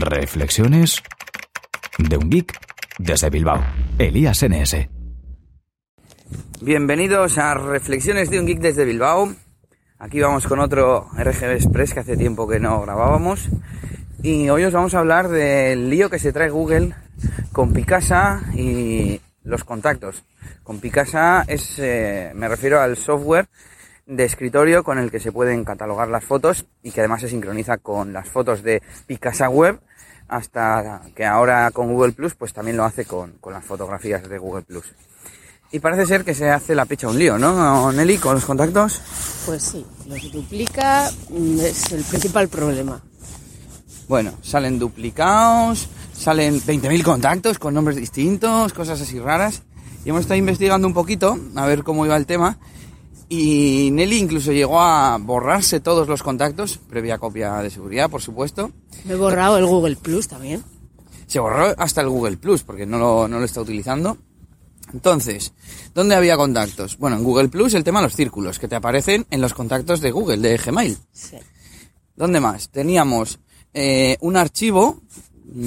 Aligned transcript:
Reflexiones 0.00 1.02
de 1.98 2.16
un 2.16 2.30
geek 2.30 2.58
desde 2.98 3.30
Bilbao. 3.30 3.64
Elías 3.98 4.42
NS. 4.42 4.88
Bienvenidos 6.60 7.38
a 7.38 7.54
Reflexiones 7.54 8.30
de 8.30 8.40
un 8.40 8.46
geek 8.46 8.60
desde 8.60 8.84
Bilbao. 8.84 9.34
Aquí 9.98 10.20
vamos 10.20 10.46
con 10.46 10.60
otro 10.60 11.08
RGB 11.16 11.52
Express 11.52 11.94
que 11.94 12.00
hace 12.00 12.16
tiempo 12.16 12.48
que 12.48 12.60
no 12.60 12.80
grabábamos. 12.82 13.48
Y 14.22 14.48
hoy 14.48 14.64
os 14.64 14.72
vamos 14.72 14.94
a 14.94 14.98
hablar 14.98 15.28
del 15.28 15.88
lío 15.88 16.10
que 16.10 16.18
se 16.18 16.32
trae 16.32 16.50
Google 16.50 16.94
con 17.52 17.72
Picasa 17.72 18.42
y 18.54 19.20
los 19.44 19.64
contactos. 19.64 20.24
Con 20.62 20.80
Picasa 20.80 21.44
es, 21.46 21.78
eh, 21.78 22.32
me 22.34 22.48
refiero 22.48 22.80
al 22.80 22.96
software 22.96 23.48
de 24.06 24.24
escritorio 24.24 24.84
con 24.84 24.98
el 24.98 25.10
que 25.10 25.20
se 25.20 25.32
pueden 25.32 25.64
catalogar 25.64 26.08
las 26.08 26.24
fotos 26.24 26.64
y 26.82 26.92
que 26.92 27.00
además 27.00 27.20
se 27.20 27.28
sincroniza 27.28 27.78
con 27.78 28.12
las 28.12 28.28
fotos 28.28 28.62
de 28.62 28.82
Picasa 29.06 29.48
Web 29.48 29.80
hasta 30.28 31.02
que 31.14 31.24
ahora 31.24 31.70
con 31.72 31.92
Google 31.92 32.12
Plus 32.12 32.34
pues 32.34 32.52
también 32.52 32.76
lo 32.76 32.84
hace 32.84 33.04
con, 33.04 33.32
con 33.40 33.52
las 33.52 33.64
fotografías 33.64 34.28
de 34.28 34.38
Google 34.38 34.62
Plus. 34.62 34.86
Y 35.72 35.80
parece 35.80 36.06
ser 36.06 36.24
que 36.24 36.34
se 36.34 36.50
hace 36.50 36.74
la 36.74 36.86
picha 36.86 37.08
un 37.08 37.18
lío, 37.18 37.38
¿no, 37.38 37.90
Nelly, 37.92 38.18
con 38.18 38.34
los 38.34 38.44
contactos? 38.44 39.00
Pues 39.44 39.62
sí, 39.62 39.84
los 40.06 40.32
duplica 40.32 41.10
mm, 41.28 41.58
es 41.60 41.92
el 41.92 42.04
principal 42.04 42.48
problema. 42.48 43.02
Bueno, 44.08 44.32
salen 44.42 44.78
duplicados, 44.78 45.88
salen 46.12 46.60
20.000 46.60 47.02
contactos 47.02 47.58
con 47.58 47.74
nombres 47.74 47.96
distintos, 47.96 48.72
cosas 48.72 49.00
así 49.00 49.18
raras. 49.18 49.62
Y 50.04 50.10
hemos 50.10 50.22
estado 50.22 50.38
investigando 50.38 50.86
un 50.86 50.94
poquito 50.94 51.36
a 51.56 51.66
ver 51.66 51.82
cómo 51.82 52.06
iba 52.06 52.16
el 52.16 52.26
tema. 52.26 52.58
Y 53.28 53.90
Nelly 53.92 54.18
incluso 54.18 54.52
llegó 54.52 54.80
a 54.80 55.18
borrarse 55.18 55.80
todos 55.80 56.06
los 56.06 56.22
contactos, 56.22 56.78
previa 56.78 57.18
copia 57.18 57.56
de 57.56 57.70
seguridad, 57.70 58.08
por 58.08 58.22
supuesto. 58.22 58.70
Me 59.04 59.14
he 59.14 59.16
borrado 59.16 59.58
el 59.58 59.66
Google 59.66 59.96
Plus 59.96 60.28
también. 60.28 60.62
Se 61.26 61.40
borró 61.40 61.74
hasta 61.76 62.02
el 62.02 62.08
Google 62.08 62.36
Plus, 62.36 62.62
porque 62.62 62.86
no 62.86 62.98
lo, 62.98 63.26
no 63.26 63.40
lo 63.40 63.44
está 63.44 63.60
utilizando. 63.60 64.16
Entonces, 64.92 65.52
¿dónde 65.92 66.14
había 66.14 66.36
contactos? 66.36 66.96
Bueno, 66.98 67.16
en 67.16 67.24
Google 67.24 67.48
Plus 67.48 67.74
el 67.74 67.82
tema 67.82 67.98
de 67.98 68.06
los 68.06 68.14
círculos, 68.14 68.60
que 68.60 68.68
te 68.68 68.76
aparecen 68.76 69.26
en 69.30 69.40
los 69.40 69.54
contactos 69.54 70.00
de 70.00 70.12
Google, 70.12 70.36
de 70.36 70.56
Gmail. 70.56 70.96
Sí. 71.12 71.36
¿Dónde 72.14 72.38
más? 72.38 72.68
Teníamos 72.68 73.40
eh, 73.74 74.16
un 74.20 74.36
archivo 74.36 75.02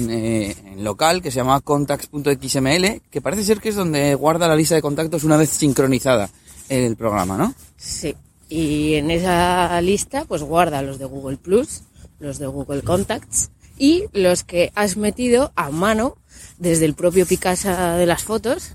eh, 0.08 0.56
local 0.78 1.20
que 1.20 1.30
se 1.30 1.36
llama 1.36 1.60
contacts.xml, 1.60 3.02
que 3.10 3.20
parece 3.20 3.44
ser 3.44 3.60
que 3.60 3.68
es 3.68 3.76
donde 3.76 4.14
guarda 4.14 4.48
la 4.48 4.56
lista 4.56 4.74
de 4.74 4.82
contactos 4.82 5.24
una 5.24 5.36
vez 5.36 5.50
sincronizada 5.50 6.30
el 6.70 6.96
programa, 6.96 7.36
¿no? 7.36 7.54
Sí. 7.76 8.14
Y 8.48 8.94
en 8.94 9.10
esa 9.10 9.80
lista 9.80 10.24
pues 10.24 10.42
guarda 10.42 10.82
los 10.82 10.98
de 10.98 11.04
Google 11.04 11.36
Plus, 11.36 11.82
los 12.18 12.38
de 12.38 12.46
Google 12.46 12.82
Contacts 12.82 13.50
y 13.78 14.04
los 14.12 14.44
que 14.44 14.72
has 14.74 14.96
metido 14.96 15.52
a 15.56 15.70
mano 15.70 16.16
desde 16.58 16.84
el 16.86 16.94
propio 16.94 17.26
Picasa 17.26 17.96
de 17.96 18.06
las 18.06 18.24
fotos. 18.24 18.72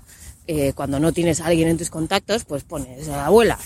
Eh, 0.48 0.72
cuando 0.74 1.00
no 1.00 1.12
tienes 1.12 1.40
a 1.40 1.46
alguien 1.46 1.68
en 1.68 1.76
tus 1.76 1.90
contactos, 1.90 2.44
pues 2.44 2.62
pones 2.62 3.08
a 3.08 3.16
la 3.16 3.26
abuela 3.26 3.58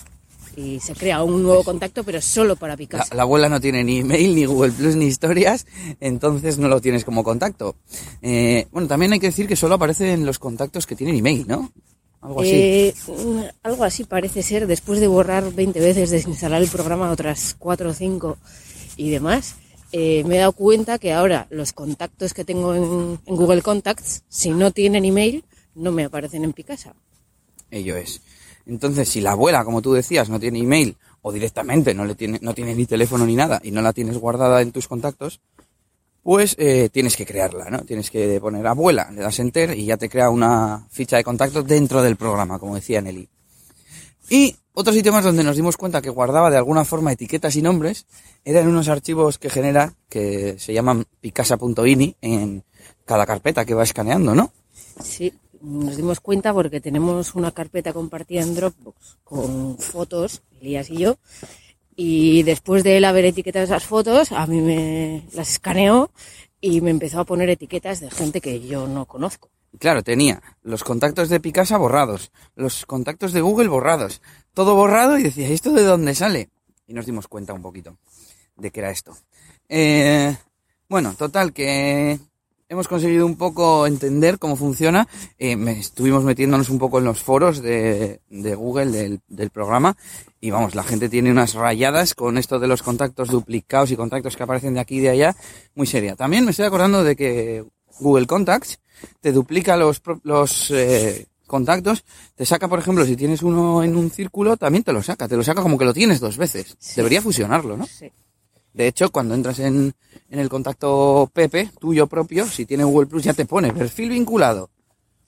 y 0.56 0.80
se 0.80 0.94
crea 0.94 1.22
un 1.22 1.42
nuevo 1.42 1.62
contacto, 1.62 2.04
pero 2.04 2.20
solo 2.20 2.56
para 2.56 2.72
La, 2.72 2.76
Picasa. 2.76 3.14
la 3.14 3.22
abuela 3.22 3.48
no 3.48 3.60
tiene 3.60 3.84
ni 3.84 3.98
email, 3.98 4.34
ni 4.34 4.44
Google 4.44 4.72
Plus, 4.72 4.96
ni 4.96 5.06
historias, 5.06 5.66
entonces 6.00 6.58
no 6.58 6.68
lo 6.68 6.80
tienes 6.80 7.04
como 7.04 7.22
contacto. 7.22 7.76
Eh, 8.22 8.66
bueno, 8.72 8.88
también 8.88 9.12
hay 9.12 9.20
que 9.20 9.28
decir 9.28 9.46
que 9.46 9.56
solo 9.56 9.74
aparecen 9.76 10.26
los 10.26 10.38
contactos 10.38 10.86
que 10.86 10.96
tienen 10.96 11.16
email, 11.16 11.46
¿no? 11.46 11.70
Algo 12.20 12.40
así. 12.40 12.50
Eh, 12.52 12.94
algo 13.62 13.84
así 13.84 14.04
parece 14.04 14.42
ser, 14.42 14.66
después 14.66 15.00
de 15.00 15.06
borrar 15.06 15.52
20 15.52 15.80
veces, 15.80 16.10
desinstalar 16.10 16.62
el 16.62 16.68
programa 16.68 17.10
otras 17.10 17.56
4 17.58 17.90
o 17.90 17.94
5 17.94 18.38
y 18.96 19.10
demás, 19.10 19.56
eh, 19.92 20.22
me 20.24 20.36
he 20.36 20.38
dado 20.38 20.52
cuenta 20.52 20.98
que 20.98 21.12
ahora 21.12 21.46
los 21.50 21.72
contactos 21.72 22.34
que 22.34 22.44
tengo 22.44 22.74
en, 22.74 23.18
en 23.24 23.36
Google 23.36 23.62
Contacts, 23.62 24.22
si 24.28 24.50
no 24.50 24.70
tienen 24.70 25.04
email, 25.04 25.44
no 25.74 25.92
me 25.92 26.04
aparecen 26.04 26.44
en 26.44 26.52
Picasa. 26.52 26.94
Ello 27.70 27.96
es. 27.96 28.20
Entonces, 28.66 29.08
si 29.08 29.20
la 29.20 29.32
abuela, 29.32 29.64
como 29.64 29.82
tú 29.82 29.92
decías, 29.92 30.28
no 30.28 30.38
tiene 30.38 30.58
email 30.58 30.96
o 31.22 31.32
directamente 31.32 31.94
no 31.94 32.04
le 32.04 32.14
tiene, 32.14 32.38
no 32.42 32.54
tiene 32.54 32.74
ni 32.74 32.86
teléfono 32.86 33.26
ni 33.26 33.36
nada 33.36 33.60
y 33.62 33.70
no 33.70 33.82
la 33.82 33.92
tienes 33.92 34.18
guardada 34.18 34.62
en 34.62 34.72
tus 34.72 34.88
contactos, 34.88 35.40
pues 36.22 36.54
eh, 36.58 36.88
tienes 36.92 37.16
que 37.16 37.26
crearla, 37.26 37.70
¿no? 37.70 37.80
Tienes 37.80 38.10
que 38.10 38.40
poner 38.40 38.66
abuela, 38.66 39.10
le 39.10 39.22
das 39.22 39.38
enter 39.38 39.76
y 39.76 39.86
ya 39.86 39.96
te 39.96 40.08
crea 40.08 40.30
una 40.30 40.86
ficha 40.90 41.16
de 41.16 41.24
contacto 41.24 41.62
dentro 41.62 42.02
del 42.02 42.16
programa, 42.16 42.58
como 42.58 42.74
decía 42.74 43.00
Nelly. 43.00 43.28
Y 44.28 44.56
otro 44.72 44.92
sitio 44.92 45.12
más 45.12 45.24
donde 45.24 45.42
nos 45.42 45.56
dimos 45.56 45.76
cuenta 45.76 46.00
que 46.00 46.10
guardaba 46.10 46.50
de 46.50 46.56
alguna 46.56 46.84
forma 46.84 47.12
etiquetas 47.12 47.56
y 47.56 47.62
nombres 47.62 48.06
eran 48.44 48.68
unos 48.68 48.88
archivos 48.88 49.38
que 49.38 49.50
genera 49.50 49.94
que 50.08 50.58
se 50.58 50.72
llaman 50.72 51.04
picasa.ini 51.20 52.16
en 52.20 52.64
cada 53.04 53.26
carpeta 53.26 53.64
que 53.64 53.74
va 53.74 53.82
escaneando, 53.82 54.34
¿no? 54.34 54.52
Sí, 55.02 55.32
nos 55.60 55.96
dimos 55.96 56.20
cuenta 56.20 56.54
porque 56.54 56.80
tenemos 56.80 57.34
una 57.34 57.50
carpeta 57.50 57.92
compartida 57.92 58.42
en 58.42 58.54
Dropbox 58.54 59.18
con 59.24 59.76
fotos, 59.78 60.42
Elías 60.60 60.88
y 60.90 60.98
yo, 60.98 61.18
y 62.02 62.44
después 62.44 62.82
de 62.82 62.96
él 62.96 63.04
haber 63.04 63.26
etiquetado 63.26 63.66
esas 63.66 63.84
fotos, 63.84 64.32
a 64.32 64.46
mí 64.46 64.62
me 64.62 65.26
las 65.34 65.52
escaneó 65.52 66.10
y 66.58 66.80
me 66.80 66.88
empezó 66.88 67.20
a 67.20 67.26
poner 67.26 67.50
etiquetas 67.50 68.00
de 68.00 68.10
gente 68.10 68.40
que 68.40 68.58
yo 68.58 68.86
no 68.86 69.04
conozco. 69.04 69.50
Claro, 69.78 70.02
tenía 70.02 70.42
los 70.62 70.82
contactos 70.82 71.28
de 71.28 71.40
Picasa 71.40 71.76
borrados, 71.76 72.32
los 72.54 72.86
contactos 72.86 73.34
de 73.34 73.42
Google 73.42 73.68
borrados, 73.68 74.22
todo 74.54 74.74
borrado 74.74 75.18
y 75.18 75.24
decía, 75.24 75.46
¿y 75.46 75.52
esto 75.52 75.72
de 75.72 75.82
dónde 75.82 76.14
sale? 76.14 76.48
Y 76.86 76.94
nos 76.94 77.04
dimos 77.04 77.28
cuenta 77.28 77.52
un 77.52 77.60
poquito 77.60 77.98
de 78.56 78.70
que 78.70 78.80
era 78.80 78.90
esto. 78.90 79.14
Eh, 79.68 80.34
bueno, 80.88 81.12
total, 81.12 81.52
que 81.52 82.18
hemos 82.70 82.86
conseguido 82.88 83.26
un 83.26 83.36
poco 83.36 83.86
entender 83.86 84.38
cómo 84.38 84.54
funciona. 84.56 85.06
Eh, 85.38 85.56
me- 85.56 85.78
estuvimos 85.80 86.22
metiéndonos 86.24 86.70
un 86.70 86.78
poco 86.78 86.98
en 86.98 87.04
los 87.04 87.20
foros 87.22 87.60
de, 87.60 88.20
de 88.30 88.54
Google 88.54 88.92
del, 88.92 89.20
del 89.28 89.50
programa 89.50 89.96
y 90.40 90.50
vamos, 90.50 90.74
la 90.76 90.84
gente 90.84 91.08
tiene 91.08 91.30
unas 91.32 91.54
rayadas 91.54 92.14
con 92.14 92.38
esto 92.38 92.58
de 92.60 92.68
los 92.68 92.82
contactos 92.82 93.28
duplicados 93.28 93.90
y 93.90 93.96
contactos 93.96 94.36
que 94.36 94.42
aparecen 94.44 94.74
de 94.74 94.80
aquí 94.80 94.96
y 94.98 95.00
de 95.00 95.10
allá, 95.10 95.36
muy 95.74 95.86
seria. 95.86 96.14
También 96.16 96.44
me 96.44 96.52
estoy 96.52 96.64
acordando 96.66 97.02
de 97.04 97.16
que 97.16 97.64
Google 97.98 98.26
Contacts 98.28 98.78
te 99.20 99.32
duplica 99.32 99.76
los, 99.76 100.00
los 100.22 100.70
eh, 100.70 101.26
contactos, 101.48 102.04
te 102.36 102.46
saca, 102.46 102.68
por 102.68 102.78
ejemplo, 102.78 103.04
si 103.04 103.16
tienes 103.16 103.42
uno 103.42 103.82
en 103.82 103.96
un 103.96 104.10
círculo, 104.12 104.56
también 104.56 104.84
te 104.84 104.92
lo 104.92 105.02
saca, 105.02 105.26
te 105.26 105.36
lo 105.36 105.42
saca 105.42 105.60
como 105.62 105.76
que 105.76 105.84
lo 105.84 105.92
tienes 105.92 106.20
dos 106.20 106.36
veces. 106.36 106.76
Sí. 106.78 106.92
Debería 106.96 107.20
fusionarlo, 107.20 107.76
¿no? 107.76 107.86
Sí. 107.86 108.12
De 108.72 108.86
hecho, 108.86 109.10
cuando 109.10 109.34
entras 109.34 109.58
en, 109.58 109.92
en 110.30 110.38
el 110.38 110.48
contacto 110.48 111.28
Pepe, 111.32 111.70
tuyo 111.78 112.06
propio, 112.06 112.46
si 112.46 112.66
tiene 112.66 112.84
Google 112.84 113.06
Plus 113.06 113.24
ya 113.24 113.34
te 113.34 113.46
pone 113.46 113.72
perfil 113.72 114.10
vinculado. 114.10 114.70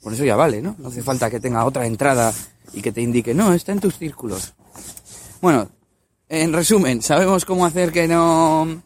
Por 0.01 0.13
eso 0.13 0.25
ya 0.25 0.37
vale, 0.37 0.61
¿no? 0.61 0.75
No 0.79 0.89
hace 0.89 1.03
falta 1.03 1.31
que 1.31 1.41
tenga 1.41 1.65
otra 1.65 1.87
entrada 1.87 2.33
y 2.73 2.83
que 2.83 2.93
te 2.93 3.03
indique, 3.03 3.35
no, 3.35 3.53
está 3.53 3.73
en 3.73 3.81
tus 3.81 3.97
círculos. 3.99 4.55
Bueno, 5.41 5.69
en 6.29 6.53
resumen, 6.53 7.03
sabemos 7.03 7.45
cómo 7.45 7.67
hacer 7.67 7.93
que 7.93 8.09
no, 8.09 8.83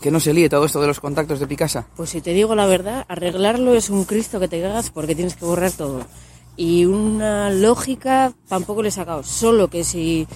que 0.00 0.10
no 0.10 0.20
se 0.20 0.34
líe 0.34 0.48
todo 0.48 0.64
esto 0.64 0.80
de 0.80 0.86
los 0.86 1.00
contactos 1.00 1.40
de 1.40 1.46
Picasa. 1.46 1.86
Pues 1.96 2.10
si 2.10 2.20
te 2.20 2.32
digo 2.32 2.54
la 2.54 2.66
verdad, 2.66 3.04
arreglarlo 3.08 3.74
es 3.74 3.90
un 3.90 4.04
Cristo 4.04 4.38
que 4.38 4.48
te 4.48 4.60
cagas 4.60 4.90
porque 4.90 5.14
tienes 5.14 5.34
que 5.34 5.44
borrar 5.44 5.72
todo. 5.72 6.06
Y 6.56 6.84
una 6.84 7.50
lógica 7.50 8.32
tampoco 8.48 8.82
le 8.82 8.90
he 8.90 8.92
sacado. 8.92 9.24
Solo 9.24 9.68
que 9.68 9.82
si 9.82 10.28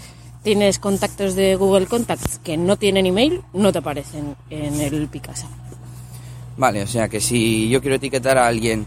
tienes 0.48 0.78
contactos 0.78 1.34
de 1.34 1.56
Google 1.56 1.84
Contacts 1.84 2.41
que 2.42 2.56
no 2.56 2.78
tienen 2.78 3.04
email, 3.04 3.42
no 3.53 3.70
te 3.70 3.81
aparecen 3.81 4.34
en 4.48 4.81
el 4.81 5.06
Picasa. 5.06 5.47
Vale, 6.56 6.82
o 6.82 6.86
sea 6.86 7.06
que 7.10 7.20
si 7.20 7.69
yo 7.69 7.82
quiero 7.82 7.97
etiquetar 7.97 8.38
a 8.38 8.47
alguien 8.47 8.86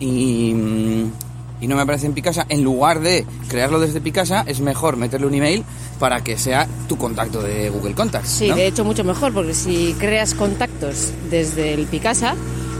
y, 0.00 0.54
mm, 0.54 1.12
y 1.60 1.66
no 1.66 1.76
me 1.76 1.82
aparece 1.82 2.06
en 2.06 2.14
Picasa, 2.14 2.46
en 2.48 2.64
lugar 2.64 3.00
de 3.00 3.26
crearlo 3.46 3.78
desde 3.78 4.00
Picasa, 4.00 4.42
es 4.46 4.60
mejor 4.60 4.96
meterle 4.96 5.26
un 5.26 5.34
email 5.34 5.64
para 5.98 6.24
que 6.24 6.38
sea 6.38 6.66
tu 6.88 6.96
contacto 6.96 7.42
de 7.42 7.68
Google 7.68 7.94
Contacts. 7.94 8.30
Sí, 8.30 8.48
¿no? 8.48 8.56
de 8.56 8.68
hecho 8.68 8.82
mucho 8.82 9.04
mejor 9.04 9.34
porque 9.34 9.52
si 9.52 9.94
creas 9.98 10.32
contactos 10.32 11.12
desde 11.28 11.74
el 11.74 11.84
Picasa, 11.88 12.36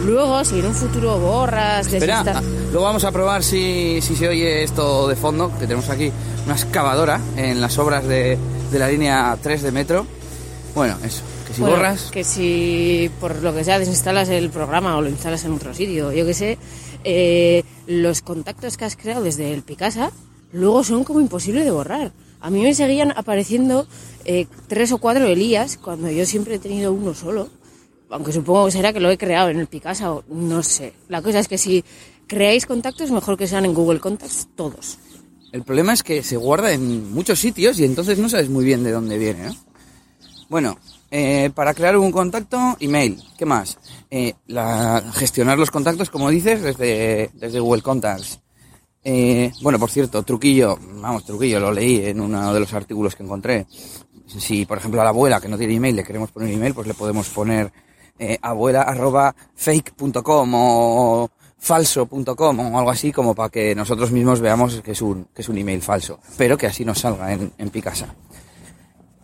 luego 0.07 0.43
si 0.47 0.59
en 0.59 0.69
un 0.69 0.75
futuro 0.75 1.19
borras, 1.19 1.87
Espera, 1.87 2.25
luego 2.73 2.87
vamos 2.87 3.05
a 3.05 3.13
probar 3.13 3.45
si, 3.45 4.01
si 4.01 4.17
se 4.17 4.29
oye 4.29 4.63
esto 4.63 5.07
de 5.07 5.15
fondo, 5.15 5.53
que 5.59 5.67
tenemos 5.67 5.89
aquí 5.91 6.11
una 6.47 6.55
excavadora 6.55 7.21
en 7.37 7.61
las 7.61 7.79
obras 7.79 8.05
de, 8.09 8.39
de 8.71 8.79
la 8.79 8.89
línea 8.89 9.39
3 9.41 9.63
de 9.63 9.73
metro. 9.73 10.07
Bueno, 10.75 10.97
eso, 11.05 11.23
que 11.47 11.53
si 11.53 11.61
Bueno, 11.61 11.77
borras... 11.77 12.11
Que 12.11 12.25
si 12.25 13.11
por 13.21 13.43
lo 13.43 13.55
que 13.55 13.63
sea 13.63 13.79
desinstalas 13.79 14.31
el 14.31 14.49
programa 14.49 14.97
o 14.97 15.03
lo 15.03 15.11
instalas 15.11 15.45
en 15.45 15.53
otro 15.53 15.75
sitio, 15.75 16.13
yo 16.13 16.25
qué 16.25 16.35
sé, 16.35 16.59
eh, 17.05 17.63
los 17.87 18.23
contactos 18.23 18.79
que 18.79 18.87
has 18.87 18.97
creado 18.97 19.23
desde 19.23 19.53
el 19.53 19.63
Picasa 19.63 20.11
luego 20.53 20.83
son 20.83 21.05
como 21.05 21.21
imposible 21.21 21.65
de 21.65 21.71
borrar. 21.71 22.13
A 22.41 22.51
mí 22.51 22.63
me 22.63 22.75
seguían 22.75 23.13
apareciendo 23.13 23.87
eh, 24.25 24.47
tres 24.67 24.93
o 24.93 24.99
cuatro 24.99 25.27
Elías 25.27 25.77
cuando 25.77 26.11
yo 26.11 26.25
siempre 26.25 26.55
he 26.55 26.59
tenido 26.59 26.93
uno 26.93 27.15
solo. 27.15 27.49
Aunque 28.11 28.33
supongo 28.33 28.67
que 28.67 28.73
será 28.73 28.93
que 28.93 29.01
lo 29.01 29.11
he 29.11 29.17
creado 29.17 29.49
en 29.49 29.59
el 29.59 29.67
Picasa 29.67 30.13
o 30.13 30.25
no 30.29 30.63
sé. 30.63 30.93
La 31.09 31.23
cosa 31.23 31.39
es 31.39 31.49
que 31.49 31.57
si 31.57 31.85
creáis 32.27 32.67
contactos, 32.67 33.11
mejor 33.11 33.37
que 33.37 33.47
sean 33.47 33.65
en 33.65 33.75
Google 33.75 34.01
Contacts 34.01 34.49
todos. 34.55 34.99
El 35.53 35.63
problema 35.65 35.93
es 35.93 36.03
que 36.03 36.23
se 36.23 36.37
guarda 36.37 36.73
en 36.73 37.13
muchos 37.13 37.39
sitios 37.39 37.79
y 37.79 37.85
entonces 37.85 38.19
no 38.19 38.29
sabes 38.29 38.49
muy 38.49 38.65
bien 38.65 38.83
de 38.85 38.93
dónde 38.93 39.19
viene, 39.19 39.47
¿no? 39.49 39.57
Bueno, 40.49 40.79
Eh, 41.15 41.51
para 41.55 41.75
crear 41.75 41.95
un 41.99 42.11
contacto, 42.11 42.75
email. 42.81 43.23
¿Qué 43.37 43.45
más? 43.45 43.79
Eh, 44.11 44.33
la, 44.47 45.03
gestionar 45.13 45.59
los 45.59 45.71
contactos, 45.71 46.09
como 46.09 46.31
dices, 46.31 46.63
desde, 46.63 47.31
desde 47.35 47.61
Google 47.61 47.83
Contacts. 47.83 48.41
Eh, 49.05 49.53
bueno, 49.61 49.79
por 49.79 49.91
cierto, 49.91 50.23
truquillo, 50.23 50.79
vamos, 51.03 51.27
truquillo, 51.27 51.61
lo 51.61 51.71
leí 51.71 52.07
en 52.07 52.19
uno 52.19 52.55
de 52.55 52.61
los 52.61 52.73
artículos 52.73 53.15
que 53.15 53.25
encontré. 53.25 53.67
Si, 54.27 54.65
por 54.65 54.79
ejemplo, 54.79 55.03
a 55.03 55.05
la 55.05 55.11
abuela 55.11 55.39
que 55.39 55.49
no 55.49 55.59
tiene 55.59 55.75
email 55.75 55.97
le 55.97 56.05
queremos 56.05 56.31
poner 56.31 56.51
email, 56.51 56.73
pues 56.73 56.87
le 56.87 56.95
podemos 56.95 57.29
poner 57.29 57.71
abuela 58.41 58.81
arroba 58.81 59.35
fake.com 59.55 60.55
o 60.55 61.31
falso.com 61.63 62.59
o 62.75 62.79
algo 62.79 62.91
así 62.91 63.13
como 63.13 63.35
para 63.37 63.49
que 63.49 63.73
nosotros 63.75 64.11
mismos 64.11 64.41
veamos 64.41 64.81
que 64.83 64.91
es 64.93 65.01
un, 65.01 65.29
que 65.33 65.43
es 65.43 65.49
un 65.49 65.57
email 65.59 65.81
falso, 65.81 66.19
pero 66.37 66.59
que 66.59 66.67
así 66.67 66.85
nos 66.85 66.99
salga 66.99 67.33
en, 67.33 67.53
en 67.57 67.71
Picasa. 67.71 68.15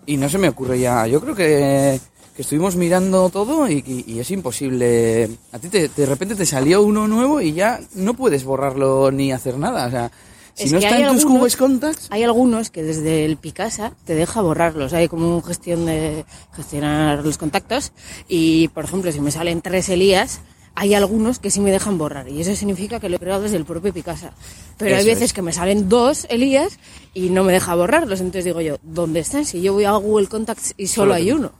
Y 0.07 0.17
no 0.17 0.29
se 0.29 0.39
me 0.39 0.49
ocurre 0.49 0.79
ya, 0.79 1.05
yo 1.09 1.21
creo 1.21 1.35
que, 1.35 2.01
que 2.37 2.43
estuvimos 2.43 2.77
mirando 2.77 3.29
todo 3.29 3.69
y, 3.69 3.83
y- 3.85 4.05
y 4.13 4.21
es 4.21 4.31
imposible. 4.31 5.29
A 5.53 5.59
ti 5.59 5.69
te- 5.69 5.89
de 5.89 6.07
repente 6.07 6.37
te 6.37 6.47
salió 6.47 6.81
uno 6.83 7.09
nuevo 7.09 7.41
y 7.41 7.53
ya 7.53 7.81
no 7.95 8.15
puedes 8.15 8.45
borrarlo 8.45 9.11
ni 9.11 9.33
hacer 9.33 9.59
nada. 9.59 9.87
O 9.87 9.91
sea, 9.91 10.11
si 10.55 10.65
Es 10.65 10.73
no 10.73 10.79
está 10.79 10.97
en 10.97 11.09
tus 11.09 11.23
algunos- 11.25 11.41
Google 11.41 11.57
Contacts, 11.57 12.07
Hay 12.11 12.23
algunos 12.23 12.71
que 12.71 12.85
desde 12.85 13.25
el 13.25 13.37
Picasa 13.37 13.93
te 14.07 14.15
deja 14.15 14.41
borrarlos. 14.43 14.93
Hay 14.93 15.09
como 15.09 15.43
gestión 15.43 15.85
de 15.87 16.25
gestionar 16.55 17.25
los 17.25 17.37
contactos. 17.37 17.93
Y, 18.29 18.69
por 18.69 18.85
ejemplo, 18.85 19.11
si 19.13 19.21
me 19.21 19.31
salen 19.33 19.61
tres 19.61 19.89
Elías, 19.91 20.41
hay 20.81 20.95
algunos 20.95 21.41
que 21.41 21.51
sí 21.51 21.59
me 21.61 21.73
dejan 21.73 21.99
borrar. 21.99 22.29
Y 22.29 22.41
eso 22.41 22.55
significa 22.55 23.01
que 23.01 23.09
lo 23.09 23.17
he 23.17 23.19
creado 23.19 23.43
desde 23.43 23.57
el 23.57 23.65
propio 23.65 23.93
Picasa. 23.93 24.33
Pero 24.77 24.97
hay 24.97 25.05
veces 25.05 25.25
es. 25.25 25.33
que 25.33 25.43
me 25.43 25.53
salen 25.53 25.89
dos 25.89 26.25
Elías 26.31 26.79
y 27.15 27.31
no 27.31 27.43
me 27.43 27.53
deja 27.53 27.75
borrarlos. 27.75 28.21
Entonces 28.21 28.45
digo 28.45 28.61
yo, 28.61 28.77
¿dónde 28.85 29.19
están? 29.19 29.45
Si 29.45 29.61
yo 29.61 29.73
voy 29.73 29.87
a 29.87 29.91
Google 29.93 30.29
Contacts 30.29 30.75
y 30.77 30.87
solo, 30.87 31.07
Solo 31.07 31.15
hay 31.15 31.33
uno. 31.33 31.51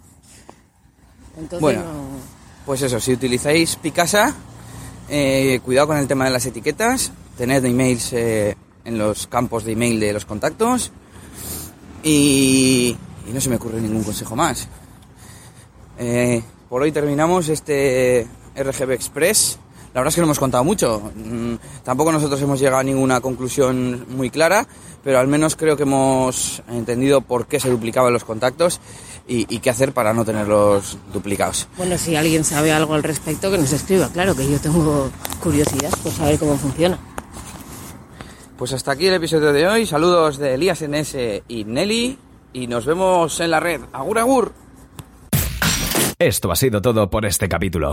Entonces 1.37 1.61
Bueno. 1.61 1.81
no... 1.83 2.05
pues 2.65 2.81
eso, 2.83 3.01
si 3.01 3.13
utilizáis 3.13 3.75
Picasa, 3.75 4.37
eh, 5.09 5.59
cuidado 5.65 5.89
con 5.89 5.97
el 5.97 6.07
tema 6.07 6.27
de 6.27 6.31
las 6.31 6.47
etiquetas, 6.47 7.11
tened 7.37 7.65
emails 7.65 8.13
eh, 8.13 8.57
en 8.85 8.99
los 8.99 9.27
campos 9.27 9.65
de 9.65 9.73
email 9.73 9.99
de 9.99 10.13
los 10.13 10.27
contactos 10.27 10.93
y, 12.05 12.97
y 13.29 13.33
no 13.33 13.41
se 13.41 13.51
me 13.51 13.57
ocurre 13.57 13.81
ningún 13.81 14.05
consejo 14.05 14.37
más. 14.37 14.69
Eh, 15.99 16.41
por 16.69 16.83
hoy 16.83 16.93
terminamos 16.93 17.49
este 17.49 18.29
RGB 18.59 18.93
Express. 18.93 19.59
La 19.95 20.01
verdad 20.01 20.09
es 20.09 20.15
que 20.17 20.21
no 20.21 20.27
hemos 20.27 20.39
contado 20.39 20.65
mucho. 20.65 21.11
Mm, 21.15 21.55
tampoco 21.83 22.13
nosotros 22.13 22.41
hemos 22.43 22.61
llegado 22.61 22.79
a 22.79 22.85
ninguna 22.85 23.21
conclusión 23.21 24.07
muy 24.11 24.31
clara, 24.31 24.67
pero 25.03 25.19
al 25.19 25.29
menos 25.29 25.57
creo 25.57 25.77
que 25.77 25.85
hemos 25.85 26.63
entendido 26.69 27.23
por 27.23 27.47
qué 27.47 27.59
se 27.59 27.71
duplicaban 27.71 28.13
los 28.13 28.25
contactos 28.25 28.81
y, 29.27 29.53
y 29.55 29.61
qué 29.61 29.71
hacer 29.71 29.93
para 29.93 30.13
no 30.13 30.25
tenerlos 30.25 30.99
duplicados. 31.13 31.69
Bueno, 31.77 31.97
si 31.97 32.17
alguien 32.17 32.45
sabe 32.45 32.73
algo 32.73 32.95
al 32.95 33.03
respecto, 33.03 33.51
que 33.51 33.59
nos 33.59 33.73
escriba. 33.73 34.09
Claro 34.09 34.37
que 34.37 34.49
yo 34.49 34.61
tengo 34.61 35.11
curiosidad 35.43 35.91
por 36.03 36.13
saber 36.13 36.39
cómo 36.39 36.57
funciona. 36.57 36.99
Pues 38.59 38.73
hasta 38.73 38.91
aquí 38.91 39.07
el 39.07 39.15
episodio 39.15 39.53
de 39.53 39.69
hoy. 39.69 39.87
Saludos 39.87 40.37
de 40.37 40.55
Elías 40.55 40.83
NS 40.83 41.17
y 41.47 41.65
Nelly. 41.65 42.19
Y 42.53 42.67
nos 42.67 42.87
vemos 42.87 43.39
en 43.39 43.53
la 43.53 43.61
red. 43.61 43.81
Agur, 43.93 44.19
agur. 44.19 44.53
Esto 46.19 46.51
ha 46.51 46.57
sido 46.57 46.83
todo 46.83 47.09
por 47.09 47.25
este 47.25 47.49
capítulo. 47.49 47.93